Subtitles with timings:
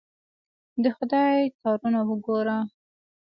[0.83, 2.57] د خدای کارونه وګوره!